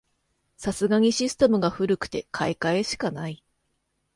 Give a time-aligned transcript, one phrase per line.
[0.57, 3.43] さすがにシステムが古くて買い替えしかない